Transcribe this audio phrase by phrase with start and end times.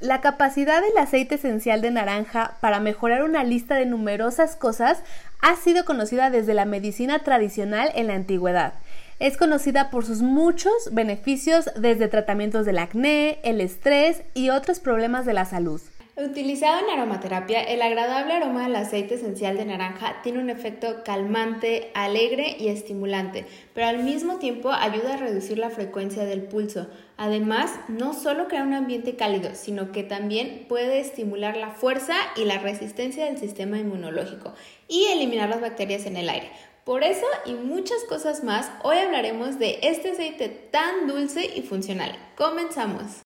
[0.00, 5.02] La capacidad del aceite esencial de naranja para mejorar una lista de numerosas cosas
[5.40, 8.74] ha sido conocida desde la medicina tradicional en la antigüedad.
[9.20, 15.24] Es conocida por sus muchos beneficios desde tratamientos del acné, el estrés y otros problemas
[15.24, 15.80] de la salud.
[16.18, 21.90] Utilizado en aromaterapia, el agradable aroma del aceite esencial de naranja tiene un efecto calmante,
[21.92, 23.44] alegre y estimulante,
[23.74, 26.88] pero al mismo tiempo ayuda a reducir la frecuencia del pulso.
[27.18, 32.46] Además, no solo crea un ambiente cálido, sino que también puede estimular la fuerza y
[32.46, 34.54] la resistencia del sistema inmunológico
[34.88, 36.50] y eliminar las bacterias en el aire.
[36.84, 42.16] Por eso y muchas cosas más, hoy hablaremos de este aceite tan dulce y funcional.
[42.38, 43.25] Comenzamos.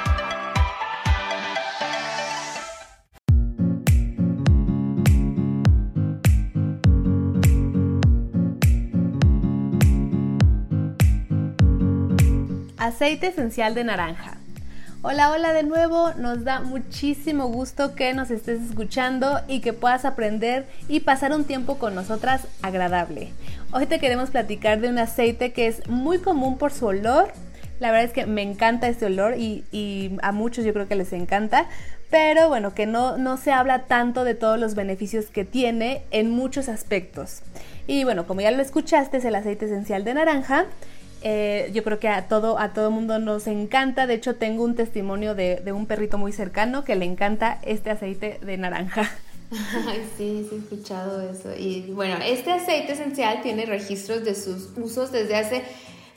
[12.91, 14.35] Aceite esencial de naranja.
[15.01, 20.03] Hola, hola de nuevo, nos da muchísimo gusto que nos estés escuchando y que puedas
[20.03, 23.31] aprender y pasar un tiempo con nosotras agradable.
[23.71, 27.31] Hoy te queremos platicar de un aceite que es muy común por su olor.
[27.79, 31.13] La verdad es que me encanta este olor y, a muchos yo creo que les
[31.13, 31.67] encanta,
[32.09, 36.29] pero bueno, que no, no se habla tanto de todos los beneficios que tiene en
[36.29, 37.39] muchos aspectos.
[37.87, 40.65] Y bueno, como ya lo escuchaste, es el aceite esencial de naranja
[41.21, 44.07] eh, yo creo que a todo, a todo mundo nos encanta.
[44.07, 48.39] De hecho, tengo un testimonio de, un perrito muy cercano que le encanta este aceite
[48.41, 49.09] de naranja.
[49.87, 51.53] Ay, sí, sí he escuchado eso.
[51.57, 55.63] Y bueno, este aceite esencial tiene registros de sus usos desde hace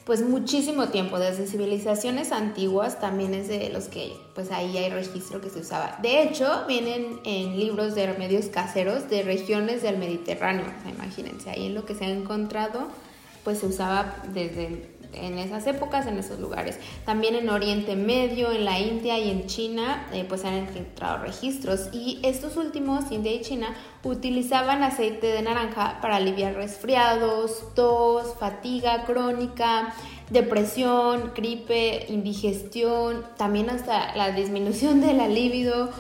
[0.05, 5.41] pues muchísimo tiempo, desde civilizaciones antiguas también es de los que pues ahí hay registro
[5.41, 5.99] que se usaba.
[6.03, 11.75] De hecho, vienen en libros de remedios caseros de regiones del Mediterráneo, imagínense, ahí en
[11.75, 12.89] lo que se ha encontrado
[13.45, 16.79] pues se usaba desde en esas épocas, en esos lugares.
[17.05, 21.89] También en Oriente Medio, en la India y en China, eh, pues han encontrado registros.
[21.93, 29.05] Y estos últimos, India y China, utilizaban aceite de naranja para aliviar resfriados, tos, fatiga
[29.05, 29.95] crónica,
[30.31, 35.91] depresión, gripe, indigestión, también hasta la disminución de la libido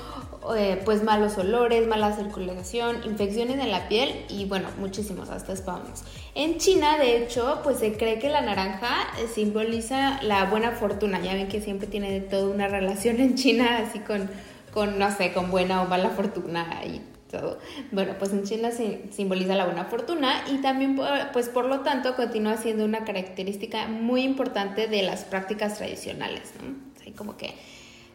[0.56, 6.04] eh, pues malos olores, mala circulación, infecciones en la piel y bueno, muchísimos hasta espasmos.
[6.34, 11.20] En China, de hecho, pues se cree que la naranja eh, simboliza la buena fortuna.
[11.20, 14.28] Ya ven que siempre tiene toda una relación en China así con,
[14.72, 17.00] con no sé, con buena o mala fortuna y
[17.30, 17.58] todo.
[17.90, 21.00] Bueno, pues en China simboliza la buena fortuna y también,
[21.32, 27.14] pues por lo tanto, continúa siendo una característica muy importante de las prácticas tradicionales, ¿no?
[27.16, 27.54] Como que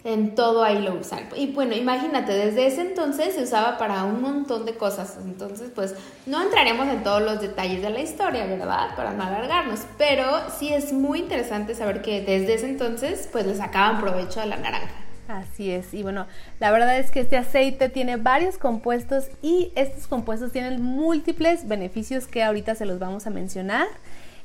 [0.03, 1.27] en todo ahí lo usan.
[1.35, 5.17] Y bueno, imagínate, desde ese entonces se usaba para un montón de cosas.
[5.23, 5.95] Entonces, pues
[6.25, 8.95] no entraremos en todos los detalles de la historia, ¿verdad?
[8.95, 9.81] Para no alargarnos.
[9.97, 10.25] Pero
[10.57, 14.57] sí es muy interesante saber que desde ese entonces, pues le sacaban provecho a la
[14.57, 14.95] naranja.
[15.27, 16.25] Así es, y bueno,
[16.59, 22.25] la verdad es que este aceite tiene varios compuestos y estos compuestos tienen múltiples beneficios
[22.25, 23.85] que ahorita se los vamos a mencionar.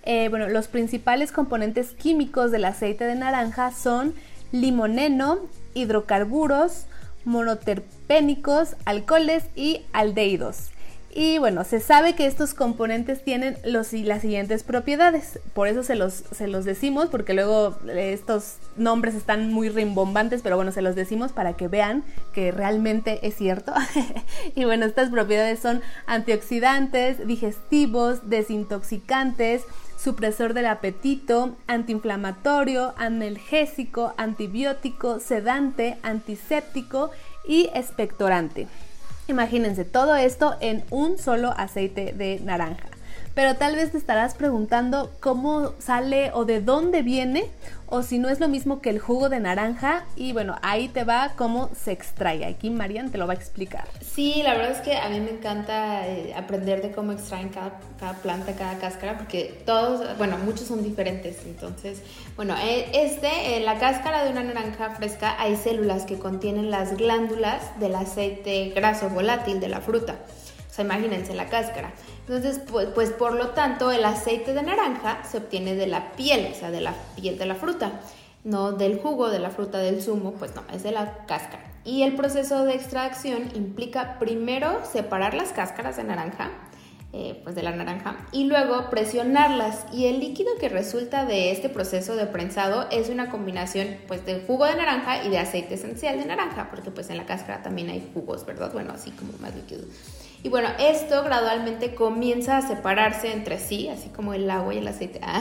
[0.03, 4.12] Eh, bueno, los principales componentes químicos del aceite de naranja son
[4.54, 5.41] limoneno,
[5.75, 6.87] hidrocarburos,
[7.25, 10.70] monoterpénicos, alcoholes y aldehídos.
[11.16, 15.38] Y bueno, se sabe que estos componentes tienen los, las siguientes propiedades.
[15.53, 20.56] Por eso se los, se los decimos, porque luego estos nombres están muy rimbombantes, pero
[20.56, 23.72] bueno, se los decimos para que vean que realmente es cierto.
[24.56, 29.62] y bueno, estas propiedades son antioxidantes, digestivos, desintoxicantes,
[30.04, 37.10] supresor del apetito, antiinflamatorio, analgésico, antibiótico, sedante, antiséptico
[37.48, 38.69] y expectorante.
[39.28, 42.94] Imagínense todo esto en un solo aceite de naranja
[43.34, 47.50] pero tal vez te estarás preguntando cómo sale o de dónde viene
[47.86, 51.04] o si no es lo mismo que el jugo de naranja y bueno, ahí te
[51.04, 52.44] va cómo se extrae.
[52.44, 53.86] Aquí Marian te lo va a explicar.
[54.00, 57.78] Sí, la verdad es que a mí me encanta eh, aprender de cómo extraen cada,
[58.00, 61.44] cada, planta, cada cáscara, porque todos, bueno, muchos son diferentes.
[61.44, 62.02] Entonces,
[62.37, 66.96] bueno, eh, este, en la cáscara de una naranja fresca hay células que contienen las
[66.96, 70.16] glándulas del aceite graso volátil de la fruta.
[70.70, 71.92] O sea, imagínense la cáscara.
[72.26, 76.53] Entonces, pues, pues, por lo tanto, el aceite de naranja se obtiene de la piel,
[76.53, 78.00] o sea, de la piel de la fruta.
[78.44, 81.65] no del jugo de la fruta del zumo, pues no, es de la cáscara.
[81.85, 86.50] Y el proceso de extracción implica primero separar las cáscaras de naranja,
[87.16, 89.87] eh, pues de la naranja, y luego presionarlas.
[89.93, 94.40] Y el líquido que resulta de este proceso de prensado es una combinación pues de
[94.44, 97.88] jugo de naranja y de aceite esencial de naranja, porque pues en la cáscara también
[97.88, 98.72] hay jugos, ¿verdad?
[98.72, 99.84] Bueno, así como más líquido.
[100.43, 104.88] Y bueno, esto gradualmente comienza a separarse entre sí, así como el agua y el
[104.88, 105.20] aceite.
[105.26, 105.40] Ah,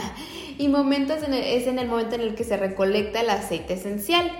[0.58, 4.30] y momentos es en el momento en el que se recolecta el aceite esencial.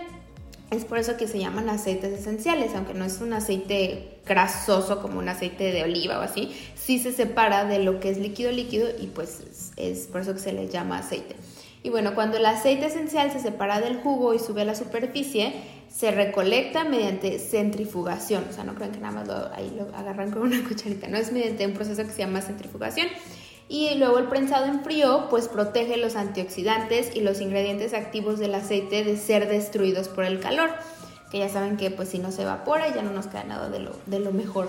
[0.74, 5.20] Es por eso que se llaman aceites esenciales, aunque no es un aceite grasoso como
[5.20, 8.88] un aceite de oliva o así, sí se separa de lo que es líquido líquido
[9.00, 11.36] y pues es por eso que se le llama aceite.
[11.84, 15.52] Y bueno, cuando el aceite esencial se separa del jugo y sube a la superficie,
[15.94, 18.44] se recolecta mediante centrifugación.
[18.50, 21.30] O sea, no crean que nada más ahí lo agarran con una cucharita, no es
[21.30, 23.06] mediante un proceso que se llama centrifugación.
[23.68, 28.54] Y luego el prensado en frío pues protege los antioxidantes y los ingredientes activos del
[28.54, 30.70] aceite de ser destruidos por el calor
[31.34, 33.80] que ya saben que pues si no se evapora ya no nos queda nada de
[33.80, 34.68] lo, de lo mejor.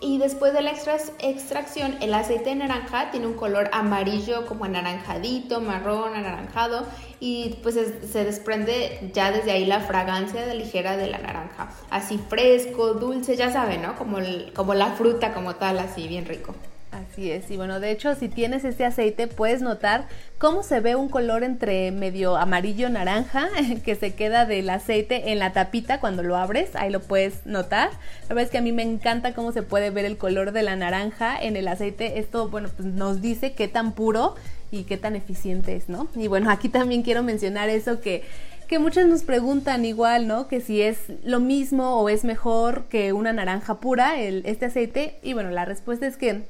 [0.00, 5.60] Y, después de la extracción, el aceite de naranja tiene un color amarillo como anaranjadito,
[5.60, 6.86] marrón, anaranjado
[7.20, 11.70] y pues se desprende ya desde ahí la fragancia de ligera de la naranja.
[11.90, 13.94] Así fresco, dulce, ya saben, ¿no?
[13.96, 14.16] Como,
[14.54, 16.54] como la fruta como tal, así bien rico.
[16.92, 20.06] Así es, y bueno, de hecho, si tienes este aceite, puedes notar
[20.36, 23.48] cómo se ve un color entre medio amarillo naranja
[23.84, 27.88] que se queda del aceite en la tapita cuando lo abres, ahí lo puedes notar.
[28.28, 30.62] La verdad es que a mí me encanta cómo se puede ver el color de
[30.62, 32.18] la naranja en el aceite.
[32.18, 34.34] Esto, bueno, pues nos dice qué tan puro
[34.70, 36.08] y qué tan eficiente es, ¿no?
[36.14, 38.22] Y bueno, aquí también quiero mencionar eso que
[38.68, 40.48] que muchas nos preguntan igual, ¿no?
[40.48, 45.18] Que si es lo mismo o es mejor que una naranja pura, el, este aceite.
[45.22, 46.44] Y bueno, la respuesta es que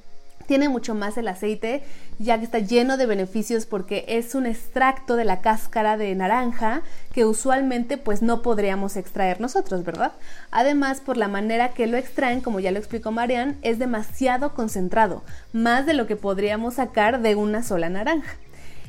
[0.53, 1.83] tiene mucho más el aceite,
[2.19, 6.83] ya que está lleno de beneficios porque es un extracto de la cáscara de naranja
[7.15, 10.13] que usualmente pues no podríamos extraer nosotros, ¿verdad?
[10.51, 15.23] Además, por la manera que lo extraen, como ya lo explicó Marian, es demasiado concentrado,
[15.55, 18.35] más de lo que podríamos sacar de una sola naranja.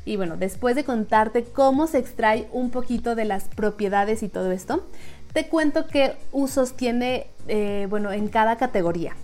[0.04, 4.52] Y bueno, después de contarte cómo se extrae un poquito de las propiedades y todo
[4.52, 4.86] esto,
[5.32, 9.16] te cuento qué usos tiene, eh, bueno, en cada categoría.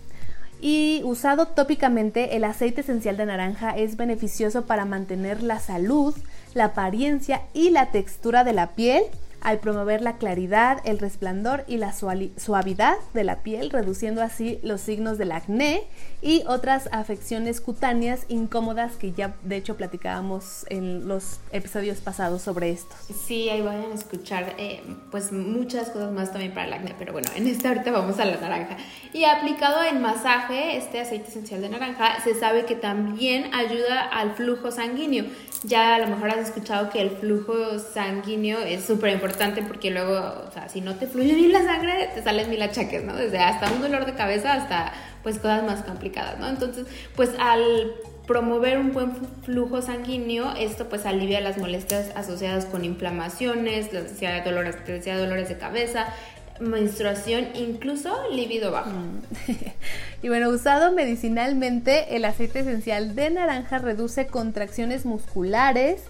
[0.62, 6.14] Y usado tópicamente, el aceite esencial de naranja es beneficioso para mantener la salud,
[6.54, 9.04] la apariencia y la textura de la piel
[9.42, 14.82] al promover la claridad, el resplandor y la suavidad de la piel, reduciendo así los
[14.82, 15.84] signos del acné
[16.22, 22.72] y otras afecciones cutáneas incómodas que ya de hecho platicábamos en los episodios pasados sobre
[22.72, 22.94] esto.
[23.26, 24.82] Sí, ahí vayan a escuchar eh,
[25.12, 28.26] pues muchas cosas más también para el acné, pero bueno, en esta ahorita vamos a
[28.26, 28.78] la naranja.
[29.14, 34.36] Y aplicado en masaje, este aceite esencial de naranja se sabe que también ayuda al
[34.36, 35.26] flujo sanguíneo.
[35.64, 39.29] Ya a lo mejor has escuchado que el flujo sanguíneo es súper importante
[39.68, 43.04] porque luego, o sea, si no te fluye bien la sangre, te salen mil achaques,
[43.04, 43.16] ¿no?
[43.16, 44.94] Desde hasta un dolor de cabeza hasta
[45.24, 46.48] pues cosas más complicadas, ¿no?
[46.48, 46.86] Entonces,
[47.16, 47.94] pues al
[48.26, 55.18] promover un buen flujo sanguíneo, esto pues alivia las molestias asociadas con inflamaciones, dolores, decía
[55.18, 56.14] dolores de cabeza,
[56.60, 58.92] menstruación, incluso líbido bajo.
[58.92, 59.22] Mm.
[60.22, 66.04] y bueno, usado medicinalmente, el aceite esencial de naranja reduce contracciones musculares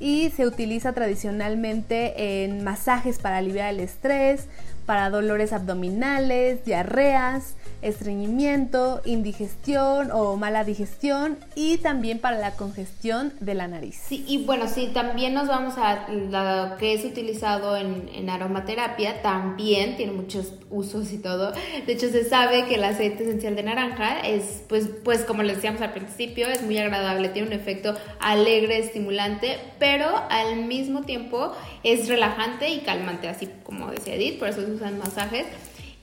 [0.00, 4.46] y se utiliza tradicionalmente en masajes para aliviar el estrés,
[4.84, 13.54] para dolores abdominales, diarreas, estreñimiento, indigestión o mala digestión y también para la congestión de
[13.54, 14.00] la nariz.
[14.08, 19.96] Sí, y bueno, sí, también nos vamos a lo que es utilizado en, aromaterapia, también
[19.96, 21.52] tiene muchos usos y todo.
[21.86, 25.56] De hecho, se sabe que el aceite esencial de naranja es, pues, pues como les
[25.56, 31.52] decíamos al principio, es muy agradable, tiene un efecto alegre, estimulante, pero al mismo tiempo
[31.82, 35.46] es relajante y calmante, así como decía Edith, por eso se usan masajes.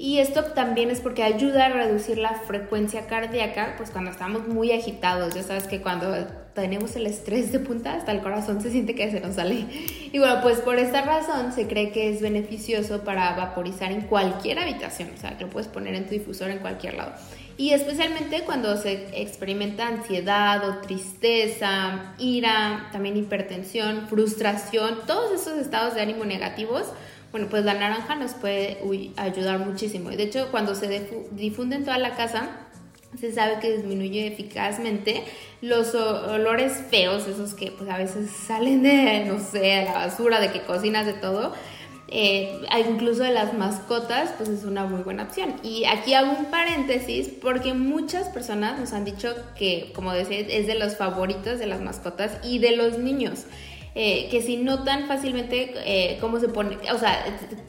[0.04, 4.74] Y esto también es porque ayuda a reducir la frecuencia cardíaca, pues cuando estamos muy
[4.74, 6.14] agitados, ya sabes que cuando
[6.54, 9.66] tenemos el estrés de punta, hasta el corazón se siente que se nos sale.
[10.12, 14.60] Y bueno, pues por esta razón se cree que es beneficioso para vaporizar en cualquier
[14.60, 17.14] habitación, o sea, lo puedes poner en tu difusor en cualquier lado.
[17.56, 25.96] Y especialmente cuando se experimenta ansiedad o tristeza, ira, también hipertensión, frustración, todos esos estados
[25.96, 26.88] de ánimo negativos,
[27.34, 28.78] bueno, pues la naranja nos puede
[29.18, 30.12] ayudar muchísimo.
[30.12, 32.52] De hecho, cuando se difunde en toda la casa,
[33.20, 35.24] se sabe que disminuye eficazmente
[35.60, 40.52] los olores feos, esos que pues a veces salen de, no sé, la basura, de
[40.52, 41.54] que cocinas de todo.
[42.08, 45.56] Eh, incluso de las mascotas, pues es una muy buena opción.
[45.64, 50.68] Y aquí hago un paréntesis porque muchas personas nos han dicho que, como decía, es
[50.68, 53.46] de los favoritos de las mascotas y de los niños.
[53.96, 57.26] Eh, que si notan fácilmente eh, cómo se pone, o sea,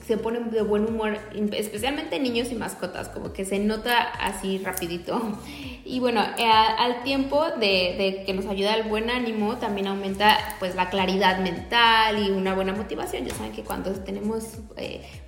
[0.06, 1.18] se ponen de buen humor,
[1.52, 5.20] especialmente niños y mascotas, como que se nota así rapidito.
[5.86, 10.74] Y bueno, eh, al tiempo de, que nos ayuda el buen ánimo, también aumenta pues
[10.74, 13.26] la claridad mental y una buena motivación.
[13.26, 14.60] Ya saben que cuando tenemos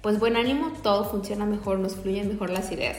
[0.00, 2.96] pues buen ánimo, todo funciona mejor, nos fluyen mejor las ideas.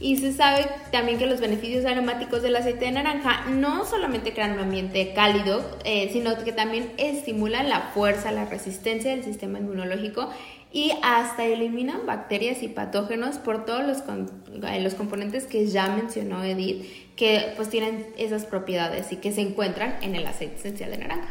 [0.00, 4.52] Y se sabe también que los beneficios aromáticos del aceite de naranja no solamente crean
[4.52, 10.30] un ambiente cálido, eh, sino que también estimulan la fuerza, la resistencia del sistema inmunológico
[10.72, 16.44] y hasta eliminan bacterias y patógenos por todos los, eh, los componentes que ya mencionó
[16.44, 16.86] Edith,
[17.20, 21.28] que pues tienen esas propiedades y que se encuentran en el aceite esencial de naranja.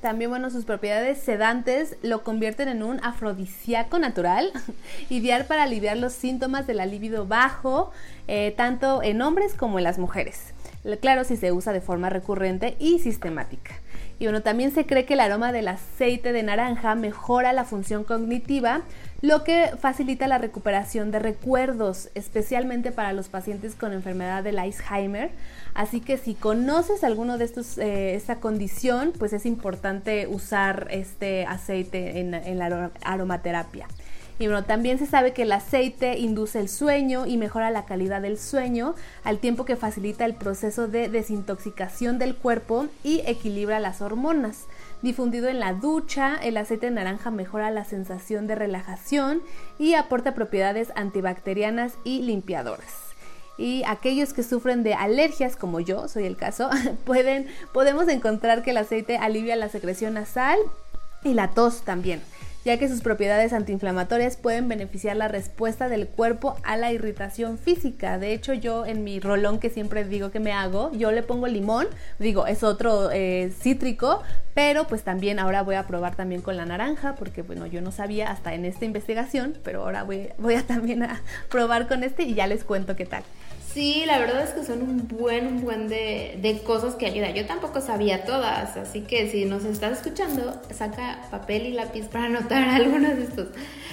[0.00, 4.50] También, bueno, sus propiedades sedantes lo convierten en un afrodisíaco natural,
[5.08, 7.92] ideal para aliviar los síntomas del libido bajo,
[8.26, 10.52] eh, tanto en hombres como en las mujeres.
[11.00, 13.72] Claro, si se usa de forma recurrente y sistemática.
[14.18, 18.04] Y bueno, también se cree que el aroma del aceite de naranja mejora la función
[18.04, 18.82] cognitiva,
[19.22, 25.30] lo que facilita la recuperación de recuerdos, especialmente para los pacientes con enfermedad del Alzheimer.
[25.74, 31.46] Así que si conoces alguno de estos, eh, esta condición, pues es importante usar este
[31.46, 33.86] aceite en la aromaterapia.
[34.46, 38.38] Bueno, también se sabe que el aceite induce el sueño y mejora la calidad del
[38.38, 44.64] sueño, al tiempo que facilita el proceso de desintoxicación del cuerpo y equilibra las hormonas.
[45.02, 49.42] Difundido en la ducha, el aceite de naranja mejora la sensación de relajación
[49.78, 53.10] y aporta propiedades antibacterianas y limpiadoras
[53.58, 56.70] y aquellos que sufren de alergias como yo, soy el caso,
[57.04, 60.58] pueden podemos encontrar que el aceite alivia la secreción nasal
[61.24, 62.22] y la tos también
[62.64, 68.18] ya que sus propiedades antiinflamatorias pueden beneficiar la respuesta del cuerpo a la irritación física.
[68.18, 71.46] De hecho, yo en mi rolón que siempre digo que me hago, yo le pongo
[71.46, 71.86] limón,
[72.18, 74.22] digo, es otro eh, cítrico,
[74.54, 77.92] pero pues también ahora voy a probar también con la naranja, porque bueno, yo no
[77.92, 82.24] sabía hasta en esta investigación, pero ahora voy, voy a también a probar con este
[82.24, 83.22] y ya les cuento qué tal.
[83.72, 87.34] Sí, la verdad es que son un buen, un buen de, de, cosas que ayudan.
[87.34, 92.24] Yo tampoco sabía todas, así que si nos estás escuchando, saca papel y lápiz para
[92.24, 93.46] anotar algunas de estos,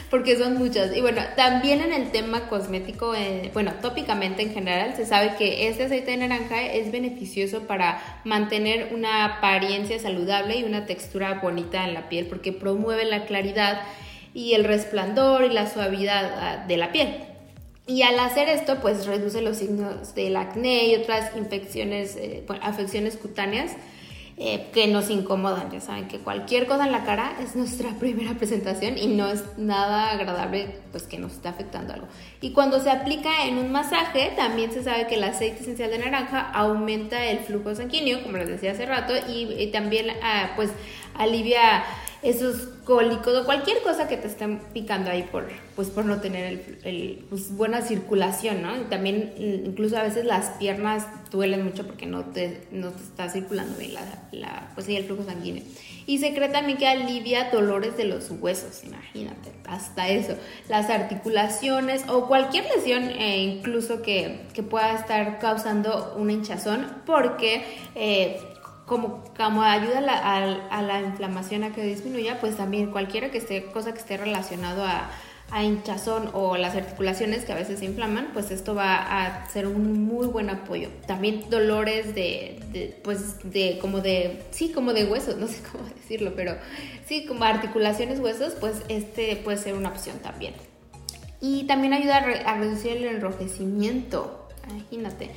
[0.09, 0.97] porque son muchas.
[0.97, 5.67] Y bueno, también en el tema cosmético, eh, bueno, tópicamente en general, se sabe que
[5.67, 11.85] este aceite de naranja es beneficioso para mantener una apariencia saludable y una textura bonita
[11.85, 13.81] en la piel, porque promueve la claridad
[14.33, 17.36] y el resplandor y la suavidad ah, de la piel.
[17.87, 23.15] Y al hacer esto, pues reduce los signos del acné y otras infecciones, eh, afecciones
[23.15, 23.71] cutáneas
[24.39, 25.71] eh, que nos incomodan.
[25.71, 29.57] Ya saben que cualquier cosa en la cara es nuestra primera presentación y no es
[29.57, 32.07] nada agradable pues que nos esté afectando algo.
[32.41, 35.99] Y cuando se aplica en un masaje, también se sabe que el aceite esencial de
[35.99, 40.69] naranja aumenta el flujo sanguíneo, como les decía hace rato, y, también ah, pues
[41.15, 41.83] alivia
[42.29, 46.79] esos cólicos o cualquier cosa que te estén picando ahí por, pues por no tener
[46.83, 48.75] el, pues buena circulación, ¿no?
[48.75, 53.29] Y también incluso a veces las piernas duelen mucho porque no te, no te está
[53.29, 55.63] circulando bien la, la, pues el flujo sanguíneo.
[56.05, 60.35] Y se cree también que alivia dolores de los huesos, imagínate, hasta eso.
[60.67, 67.63] Las articulaciones o cualquier lesión eh, incluso que, que, pueda estar causando una hinchazón porque...
[67.95, 68.41] Eh,
[68.87, 73.91] como, como ayuda a la, inflamación a que disminuya, pues también cualquiera que esté, cosa
[73.91, 75.11] que esté relacionado a,
[75.63, 80.03] hinchazón o las articulaciones que a veces se inflaman, pues esto va a ser un
[80.03, 80.89] muy buen apoyo.
[81.05, 86.33] También dolores de, pues de como de, sí, como de huesos, no sé cómo decirlo,
[86.35, 86.57] pero
[87.05, 90.53] sí, como articulaciones huesos, pues este puede ser una opción también.
[91.39, 95.31] Y también ayuda a, a reducir el enrojecimiento, imagínate.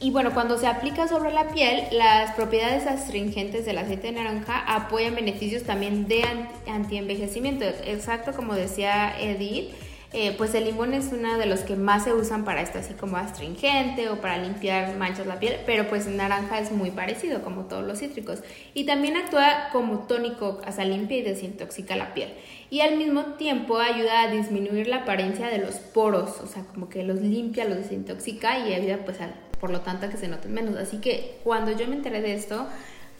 [0.00, 4.58] Y bueno, cuando se aplica sobre la piel, las propiedades astringentes del aceite de naranja
[4.66, 6.24] apoyan beneficios también de
[6.66, 7.66] antienvejecimiento.
[7.84, 9.74] Exacto como decía Edith,
[10.12, 12.94] eh, pues el limón es uno de los que más se usan para esto, así
[12.94, 17.66] como astringente o para limpiar manchas la piel, pero pues naranja es muy parecido como
[17.66, 18.40] todos los cítricos.
[18.74, 22.32] Y también actúa como tónico, sea, limpia y desintoxica la piel.
[22.70, 26.88] Y al mismo tiempo ayuda a disminuir la apariencia de los poros, o sea, como
[26.88, 30.52] que los limpia, los desintoxica y ayuda pues a por lo tanto que se noten
[30.52, 30.76] menos.
[30.76, 32.66] Así que cuando yo me enteré de esto,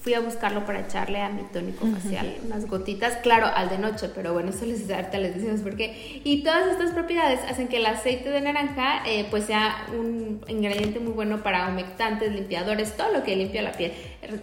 [0.00, 4.08] fui a buscarlo para echarle a mi tónico facial unas gotitas, claro, al de noche,
[4.14, 6.22] pero bueno, eso les, ahorita les decimos por qué.
[6.24, 11.00] Y todas estas propiedades hacen que el aceite de naranja eh, pues sea un ingrediente
[11.00, 13.92] muy bueno para humectantes, limpiadores, todo lo que limpia la piel.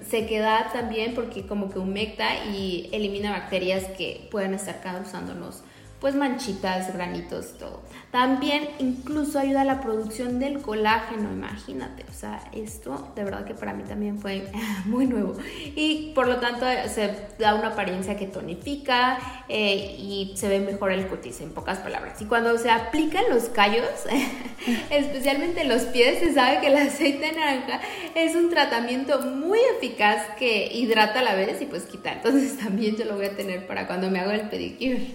[0.07, 5.63] Se queda también porque como que humecta y elimina bacterias que pueden estar causándonos
[5.99, 7.81] pues manchitas, granitos, todo.
[8.11, 12.05] También incluso ayuda a la producción del colágeno, imagínate.
[12.09, 14.47] O sea, esto de verdad que para mí también fue
[14.85, 15.35] muy nuevo.
[15.75, 19.17] Y por lo tanto se da una apariencia que tonifica
[19.49, 22.21] eh, y se ve mejor el cutis, en pocas palabras.
[22.21, 23.87] Y cuando se aplican los callos,
[24.89, 27.81] especialmente los pies, se sabe que el aceite naranja
[28.15, 32.13] es un tratamiento muy eficaz que hidrata a la vez y pues quita.
[32.13, 35.07] Entonces también yo lo voy a tener para cuando me hago el pedicure.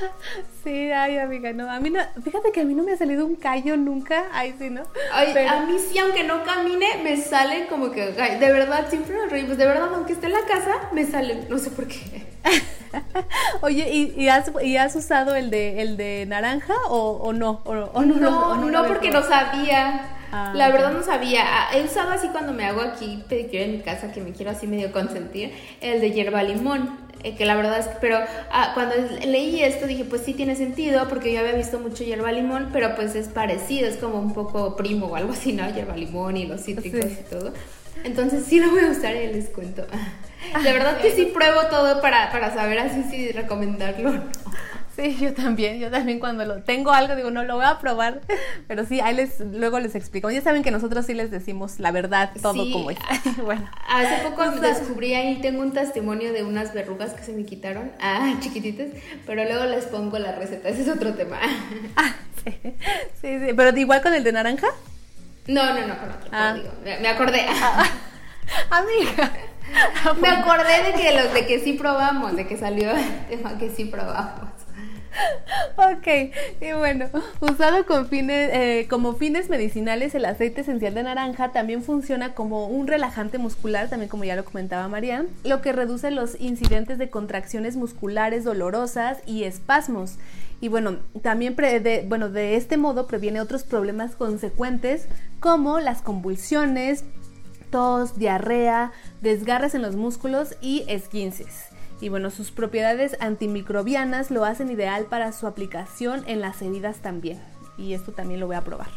[0.64, 3.24] Sí, ay, amiga, no, a mí no, fíjate que a mí no me ha salido
[3.24, 4.82] un callo nunca, ay, sí, ¿no?
[5.12, 9.26] Ay, a mí sí, aunque no camine, me salen como que, de verdad, siempre me
[9.26, 12.26] reí, pues de verdad, aunque esté en la casa, me salen, no sé por qué.
[13.60, 17.62] Oye, ¿y, has, ¿y, has, usado el de, el de naranja o, no?
[17.64, 20.12] O, no, no, porque no sabía.
[20.32, 21.42] Ah, la verdad no sabía.
[21.46, 24.50] Ah, he usado así cuando me hago aquí pedicure en mi casa, que me quiero
[24.50, 27.05] así medio consentir, el de hierba limón.
[27.22, 28.18] Eh, que la verdad es que, pero
[28.50, 28.94] ah, cuando
[29.24, 32.94] leí esto dije, pues sí tiene sentido, porque yo había visto mucho hierba limón, pero
[32.94, 35.68] pues es parecido, es como un poco primo o algo así, ¿no?
[35.68, 37.52] Hierba limón y los cítricos y todo.
[38.04, 39.86] Entonces sí lo voy a usar y les cuento.
[40.62, 44.30] De verdad que sí pruebo todo para, para saber así si recomendarlo o no.
[44.96, 48.22] Sí, yo también, yo también cuando lo tengo algo digo, no lo voy a probar,
[48.66, 50.30] pero sí, ahí les luego les explico.
[50.30, 52.98] Ya saben que nosotros sí les decimos la verdad, todo como es.
[53.44, 53.70] bueno.
[53.86, 58.34] Hace poco descubrí ahí tengo un testimonio de unas verrugas que se me quitaron, ah,
[58.40, 58.88] chiquititas,
[59.26, 61.38] pero luego les pongo la receta, ese es otro tema.
[61.96, 62.52] Ah, sí.
[63.20, 64.68] Sí, sí, pero igual con el de naranja?
[65.46, 66.54] No, no, no, con otro, ah.
[66.54, 67.44] digo, me, acordé.
[67.48, 67.84] Ah,
[68.70, 69.32] amiga.
[70.20, 73.70] Me acordé de que los de que sí probamos, de que salió el tema que
[73.70, 74.55] sí probamos.
[75.76, 77.06] Ok, y bueno,
[77.40, 82.66] usado con fines, eh, como fines medicinales, el aceite esencial de naranja también funciona como
[82.66, 87.10] un relajante muscular, también como ya lo comentaba María, lo que reduce los incidentes de
[87.10, 90.16] contracciones musculares dolorosas y espasmos.
[90.60, 95.06] Y bueno, también de, bueno, de este modo previene otros problemas consecuentes
[95.38, 97.04] como las convulsiones,
[97.70, 101.75] tos, diarrea, desgarres en los músculos y esguinces.
[102.00, 107.40] Y bueno, sus propiedades antimicrobianas lo hacen ideal para su aplicación en las heridas también.
[107.78, 108.88] Y esto también lo voy a probar.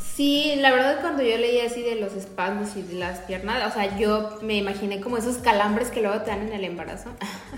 [0.00, 3.72] Sí, la verdad cuando yo leí así de los espasmos y de las piernas, o
[3.72, 7.10] sea, yo me imaginé como esos calambres que luego te dan en el embarazo.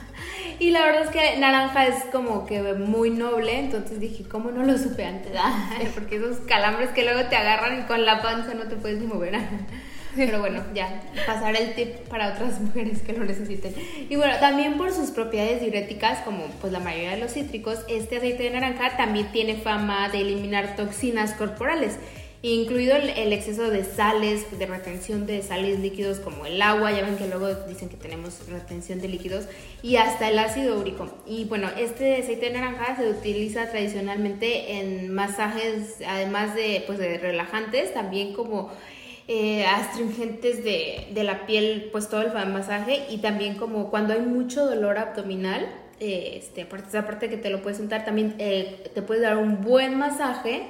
[0.58, 4.62] y la verdad es que naranja es como que muy noble, entonces dije, ¿cómo no
[4.64, 5.32] lo supe antes?
[5.94, 9.06] Porque esos calambres que luego te agarran y con la panza no te puedes ni
[9.06, 9.38] mover.
[10.16, 13.74] Pero bueno, ya, pasar el tip para otras mujeres que lo necesiten.
[14.08, 18.16] Y bueno, también por sus propiedades diuréticas, como pues la mayoría de los cítricos, este
[18.16, 21.96] aceite de naranja también tiene fama de eliminar toxinas corporales,
[22.42, 27.16] incluido el, exceso de sales, de retención de sales líquidos como el agua, ya ven
[27.16, 29.44] que luego dicen que tenemos retención de líquidos,
[29.82, 31.08] y hasta el ácido úrico.
[31.26, 37.18] Y bueno, este aceite de naranja se utiliza tradicionalmente en masajes, además de, pues, de
[37.18, 38.70] relajantes, también como
[39.32, 44.22] eh, astringentes de, de, la piel, pues todo el masaje y también como cuando hay
[44.22, 45.68] mucho dolor abdominal,
[46.00, 49.60] eh, este, aparte, aparte que te lo puedes untar, también eh, te puede dar un
[49.60, 50.64] buen masaje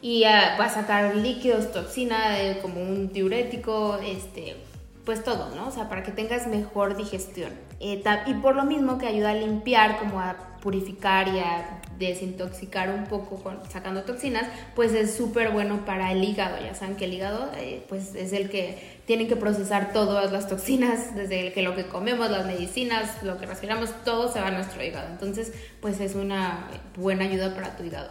[0.00, 4.56] y va a sacar líquidos, toxina, como un diurético, este,
[5.04, 5.68] pues todo, ¿no?
[5.68, 7.52] O sea, para que tengas mejor digestión.
[7.82, 13.04] Y por lo mismo que ayuda a limpiar, como a purificar y a desintoxicar un
[13.04, 16.56] poco sacando toxinas, pues es súper bueno para el hígado.
[16.62, 20.48] Ya saben que el hígado eh, pues es el que tiene que procesar todas las
[20.48, 24.48] toxinas, desde el que lo que comemos, las medicinas, lo que respiramos, todo se va
[24.48, 25.08] a nuestro hígado.
[25.10, 28.10] Entonces, pues es una buena ayuda para tu hígado.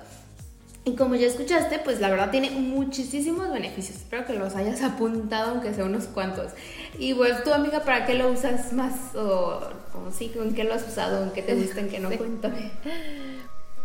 [0.83, 3.97] Y como ya escuchaste, pues la verdad tiene muchísimos beneficios.
[3.97, 6.51] Espero que los hayas apuntado, aunque sea unos cuantos.
[6.97, 9.15] Y pues tú, amiga, ¿para qué lo usas más?
[9.15, 9.61] O,
[9.93, 11.23] o sí, ¿en qué lo has usado?
[11.23, 11.81] ¿En qué te gusta?
[11.81, 12.09] ¿En qué no?
[12.17, 12.71] Cuéntame.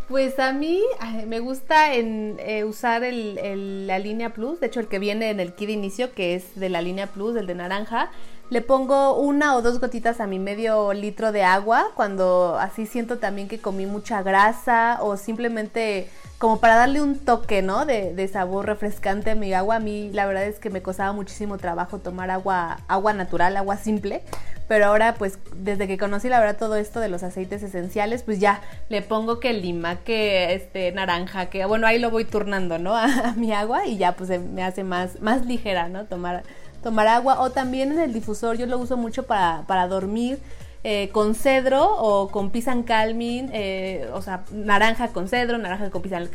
[0.09, 0.83] Pues a mí
[1.27, 5.41] me gusta en, eh, usar el, la línea Plus, de hecho el que viene en
[5.41, 8.11] el kit de inicio, que es de la línea Plus, el de naranja.
[8.49, 13.19] Le pongo una o dos gotitas a mi medio litro de agua cuando así siento
[13.19, 17.87] también que comí mucha grasa o simplemente como para darle un toque, ¿no?
[17.87, 19.77] De, de, sabor refrescante a mi agua.
[19.77, 23.77] A mí la verdad es que me costaba muchísimo trabajo tomar agua, agua natural, agua
[23.79, 24.23] simple.
[24.69, 28.41] Pero ahora, pues, desde que conocí la verdad todo esto de los aceites esenciales, pues
[28.41, 32.97] ya le pongo que lima, que este naranja, que bueno, ahí lo voy turnando, ¿no?
[32.97, 36.07] A, mi agua y ya pues me hace más, más ligera, ¿no?
[36.07, 36.43] Tomar,
[36.83, 37.41] tomar agua.
[37.41, 40.39] O también en el difusor, yo lo uso mucho para, para dormir
[40.85, 46.03] eh, con cedro o con pisan calmin, eh, o sea, naranja con cedro, naranja con
[46.03, 46.29] pisan,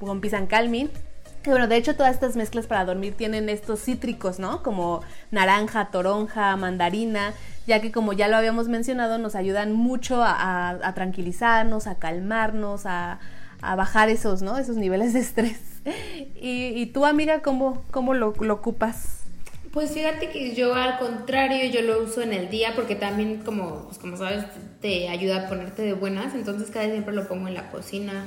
[0.00, 0.90] con pisan calmin.
[1.44, 4.62] bueno, de hecho todas estas mezclas para dormir tienen estos cítricos, ¿no?
[4.62, 7.32] Como naranja, toronja, mandarina,
[7.66, 13.18] ya que como ya lo habíamos mencionado, nos ayudan mucho a, tranquilizarnos, a calmarnos, a,
[13.60, 14.56] bajar esos, ¿no?
[14.58, 15.60] Esos niveles de estrés.
[16.40, 19.17] Y, tú, amiga, ¿cómo, cómo lo ocupas?
[19.72, 23.84] Pues fíjate que yo al contrario, yo lo uso en el día porque también como,
[23.86, 24.44] pues como sabes,
[24.80, 28.26] te ayuda a ponerte de buenas, entonces cada siempre lo pongo en la cocina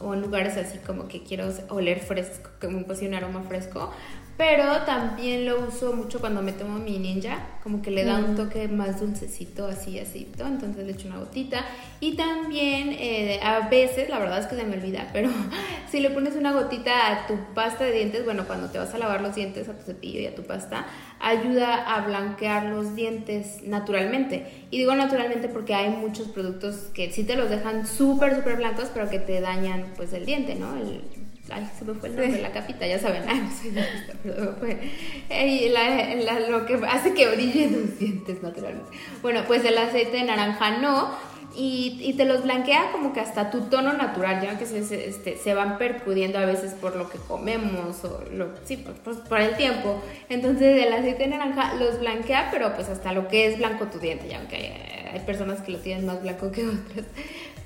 [0.00, 3.92] o en lugares así como que quiero oler fresco, como pues un aroma fresco.
[4.38, 8.36] Pero también lo uso mucho cuando me tomo mi ninja, como que le da un
[8.36, 11.64] toque más dulcecito, así, así, entonces le echo una gotita.
[11.98, 15.28] Y también eh, a veces, la verdad es que se me olvida, pero
[15.90, 18.98] si le pones una gotita a tu pasta de dientes, bueno, cuando te vas a
[18.98, 20.86] lavar los dientes, a tu cepillo y a tu pasta,
[21.18, 24.66] ayuda a blanquear los dientes naturalmente.
[24.70, 28.88] Y digo naturalmente porque hay muchos productos que sí te los dejan súper, súper blancos,
[28.94, 30.76] pero que te dañan pues el diente, ¿no?
[30.76, 31.02] El,
[31.50, 33.22] Ay, se me fue el nombre de la capita, ya saben.
[33.26, 36.50] Ay, no soy dentista, pero fue.
[36.50, 38.90] lo que hace que brillen los dientes naturalmente.
[39.22, 41.28] Bueno, pues el aceite de naranja no.
[41.56, 45.08] Y, y, te los blanquea como que hasta tu tono natural, ya que se, se,
[45.08, 49.16] este, se van percudiendo a veces por lo que comemos o lo, sí, pues, pues,
[49.16, 50.00] por el tiempo.
[50.28, 53.98] Entonces el aceite de naranja los blanquea, pero pues hasta lo que es blanco tu
[53.98, 57.06] diente, ya aunque hay, hay personas que lo tienen más blanco que otras.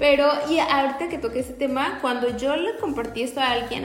[0.03, 3.85] Pero, y ahorita que toqué ese tema, cuando yo le compartí esto a alguien,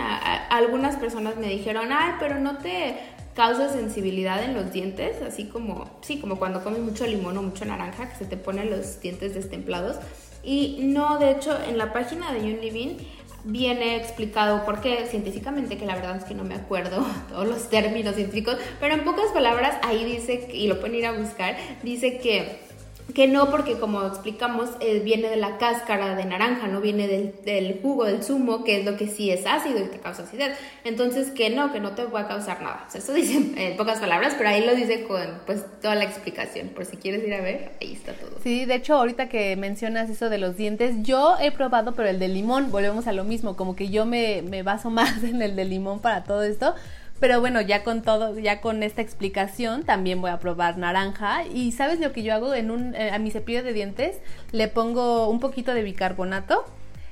[0.49, 2.95] algunas personas me dijeron, ay, pero no te
[3.35, 7.65] causa sensibilidad en los dientes, así como, sí, como cuando comes mucho limón o mucho
[7.65, 9.97] naranja, que se te ponen los dientes destemplados.
[10.43, 12.97] Y no, de hecho, en la página de Yun Living
[13.43, 17.69] viene explicado por qué científicamente, que la verdad es que no me acuerdo todos los
[17.69, 22.17] términos científicos, pero en pocas palabras ahí dice, y lo pueden ir a buscar, dice
[22.17, 22.65] que
[23.13, 27.79] que no porque como explicamos eh, viene de la cáscara de naranja, no viene del,
[27.81, 30.57] jugo del zumo, que es lo que sí es ácido y te causa acidez.
[30.83, 32.87] Entonces que no, que no te va a causar nada.
[32.93, 36.69] eso dice en pocas palabras, pero ahí lo dice con pues toda la explicación.
[36.69, 38.39] Por si quieres ir a ver, ahí está todo.
[38.43, 42.19] Sí, de hecho ahorita que mencionas eso de los dientes, yo he probado, pero el
[42.19, 45.55] de limón, volvemos a lo mismo, como que yo me, me baso más en el
[45.55, 46.75] de limón para todo esto
[47.19, 51.45] pero bueno, ya con todo, ya con esta explicación, también voy a probar naranja.
[51.45, 54.17] Y sabes lo que yo hago en un, eh, a mi cepillo de dientes,
[54.51, 56.65] le pongo un poquito de bicarbonato,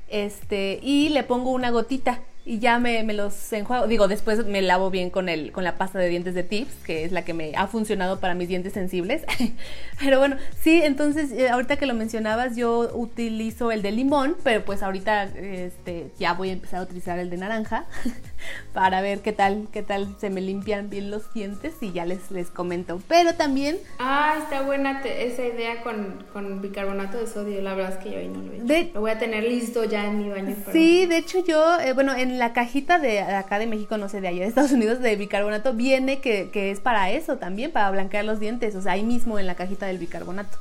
[0.08, 3.88] este, y le pongo una gotita y ya me, me, los enjuago.
[3.88, 7.04] Digo, después me lavo bien con el, con la pasta de dientes de Tips, que
[7.04, 9.24] es la que me ha funcionado para mis dientes sensibles.
[10.00, 14.64] pero bueno, sí, entonces eh, ahorita que lo mencionabas, yo utilizo el de limón, pero
[14.64, 17.86] pues ahorita este, ya voy a empezar a utilizar el de naranja
[18.74, 22.32] para ver qué tal, qué tal se me limpian bien los dientes y ya les,
[22.32, 23.02] les comento.
[23.08, 23.78] Pero también.
[24.00, 27.62] Ah, está buena esa idea con, con, bicarbonato de sodio.
[27.62, 28.94] La verdad es que yo ahí no lo he hecho.
[28.94, 30.56] lo voy a tener listo ya en mi baño.
[30.72, 34.22] Sí, de hecho yo, eh, bueno, en la cajita de acá de México, no sé,
[34.22, 37.92] de allá de Estados Unidos, de bicarbonato, viene que, que es para eso también, para
[37.92, 40.58] blanquear los dientes, o sea, ahí mismo en la cajita del bicarbonato.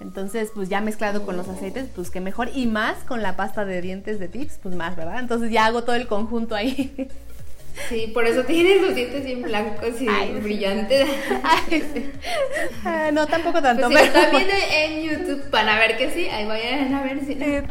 [0.00, 2.48] Entonces, pues ya mezclado con los aceites, pues qué mejor.
[2.54, 5.20] Y más con la pasta de dientes de Tips, pues más, ¿verdad?
[5.20, 7.08] Entonces ya hago todo el conjunto ahí.
[7.88, 10.06] Sí, por eso tienes los dientes bien blancos y
[10.40, 11.08] brillantes.
[12.84, 13.88] Ah, no, tampoco tanto.
[13.90, 17.34] Pues si están viendo en YouTube para ver que sí, ahí vayan a ver si
[17.34, 17.44] no.
[17.44, 17.62] Eh,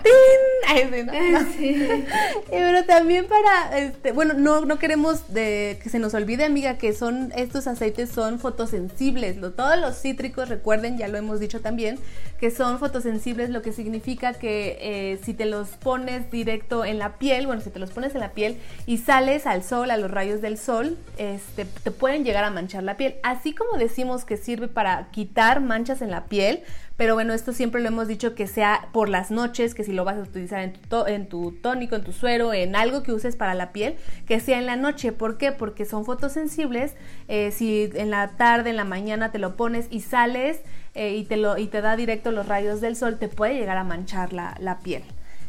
[1.57, 2.05] sí,
[2.49, 6.93] Pero también para, este, bueno, no, no queremos de, que se nos olvide, amiga, que
[6.93, 9.37] son estos aceites son fotosensibles.
[9.55, 11.99] todos los cítricos, recuerden, ya lo hemos dicho también,
[12.39, 17.17] que son fotosensibles, lo que significa que eh, si te los pones directo en la
[17.17, 20.11] piel, bueno, si te los pones en la piel y sales al sol, a los
[20.11, 23.15] rayos del sol, este, te pueden llegar a manchar la piel.
[23.23, 26.63] Así como decimos que sirve para quitar manchas en la piel,
[26.99, 30.03] pero bueno, esto siempre lo hemos dicho que sea por las noches, que si lo
[30.03, 33.37] vas a utilizar en tu, en tu tónico, en tu suero, en algo que uses
[33.37, 33.95] para la piel,
[34.27, 35.13] que sea en la noche.
[35.13, 35.53] ¿Por qué?
[35.53, 36.95] Porque son fotosensibles.
[37.29, 40.59] Eh, si en la tarde, en la mañana te lo pones y sales
[40.93, 43.77] eh, y, te lo, y te da directo los rayos del sol, te puede llegar
[43.77, 45.03] a manchar la, la piel.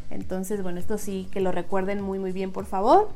[0.09, 3.09] Entonces, bueno, esto sí que lo recuerden muy, muy bien, por favor.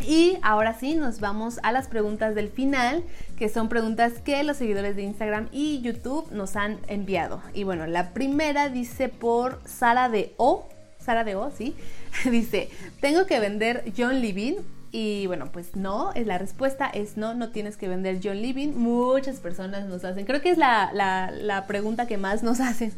[0.00, 3.02] Y ahora sí, nos vamos a las preguntas del final,
[3.38, 7.42] que son preguntas que los seguidores de Instagram y YouTube nos han enviado.
[7.54, 11.74] Y bueno, la primera dice por Sara de O, Sara de O, sí,
[12.30, 12.68] dice,
[13.00, 14.56] tengo que vender John Living.
[14.96, 18.74] Y bueno, pues no, es la respuesta es no, no tienes que vender John Living.
[18.76, 22.92] Muchas personas nos hacen, creo que es la, la, pregunta que más nos hacen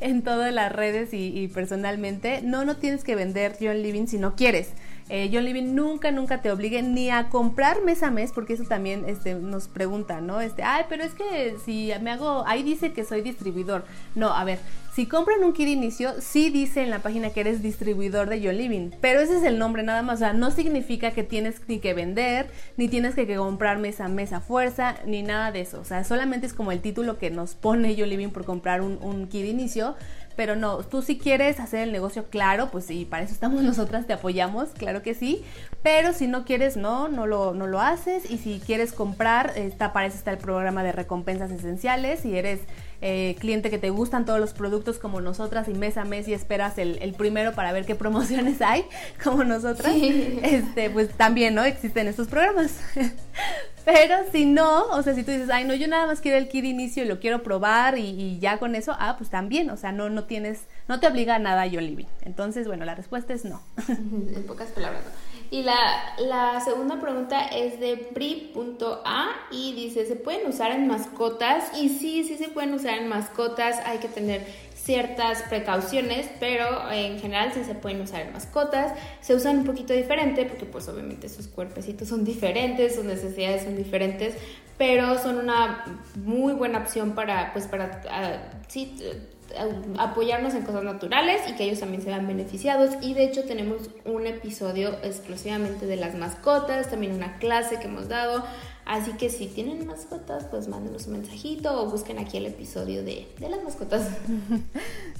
[0.00, 2.40] en todas las redes y, y personalmente.
[2.42, 4.70] No, no tienes que vender John Living si no quieres.
[5.08, 8.64] Eh, John Living nunca, nunca te obligue ni a comprar mes a mes, porque eso
[8.64, 10.40] también este, nos preguntan, ¿no?
[10.40, 13.84] Este, ay, pero es que si me hago, ahí dice que soy distribuidor.
[14.14, 14.58] No, a ver,
[14.98, 18.56] si compran un kit inicio, sí dice en la página que eres distribuidor de John
[18.56, 21.78] Living, pero ese es el nombre nada más, o sea, no significa que tienes ni
[21.78, 25.80] que vender, ni tienes que, comprar mes a mes a fuerza, ni nada de eso,
[25.80, 28.98] o sea, solamente es como el título que nos pone John Living por comprar un,
[29.00, 29.94] un kit inicio,
[30.38, 34.06] pero no, tú si quieres hacer el negocio, claro, pues sí, para eso estamos nosotras,
[34.06, 35.42] te apoyamos, claro que sí,
[35.82, 39.92] pero si no quieres, no, no lo, no lo haces, y si quieres comprar, está,
[39.92, 42.60] para eso está el programa de recompensas esenciales, si eres
[43.00, 46.34] eh, cliente que te gustan todos los productos como nosotras y mes a mes y
[46.34, 48.84] esperas el, el primero para ver qué promociones hay,
[49.24, 51.64] como nosotras, este, pues también, ¿no?
[51.64, 52.78] Existen estos programas.
[53.84, 56.48] Pero si no, o sea, si tú dices, ay, no, yo nada más quiero el
[56.48, 59.92] kit inicio y lo quiero probar y, ya con eso, ah, pues también, o sea,
[59.92, 62.06] no, no tienes, no te obliga a nada yo living.
[62.22, 63.62] Entonces, bueno, la respuesta es no.
[63.88, 65.02] En pocas palabras,
[65.50, 65.76] Y la,
[66.18, 71.70] la segunda pregunta es de Pri.a y dice, ¿se pueden usar en mascotas?
[71.78, 74.46] Y sí, sí se pueden usar en mascotas, hay que tener
[74.88, 78.94] ciertas precauciones, pero en general sí se pueden usar mascotas.
[79.20, 83.76] Se usan un poquito diferente porque pues obviamente sus cuerpecitos son diferentes, sus necesidades son
[83.76, 84.34] diferentes,
[84.78, 91.52] pero son una muy buena opción para pues para uh, apoyarnos en cosas naturales y
[91.52, 92.94] que ellos también se vean beneficiados.
[93.02, 98.08] Y de hecho tenemos un episodio exclusivamente de las mascotas, también una clase que hemos
[98.08, 98.42] dado.
[98.88, 103.28] Así que si tienen mascotas, pues mándenos un mensajito o busquen aquí el episodio de,
[103.38, 104.08] de las mascotas.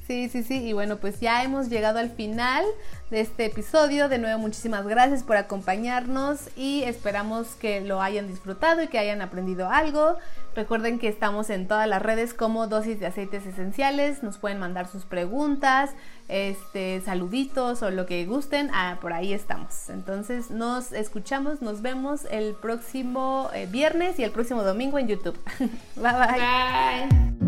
[0.06, 0.66] Sí, sí, sí.
[0.66, 2.64] Y bueno, pues ya hemos llegado al final
[3.10, 4.08] de este episodio.
[4.08, 9.20] De nuevo, muchísimas gracias por acompañarnos y esperamos que lo hayan disfrutado y que hayan
[9.20, 10.16] aprendido algo.
[10.56, 14.22] Recuerden que estamos en todas las redes como dosis de aceites esenciales.
[14.22, 15.90] Nos pueden mandar sus preguntas,
[16.28, 18.70] este, saluditos o lo que gusten.
[18.72, 19.88] Ah, por ahí estamos.
[19.88, 25.38] Entonces nos escuchamos, nos vemos el próximo eh, viernes y el próximo domingo en YouTube.
[25.96, 26.12] bye.
[26.12, 27.47] Bye.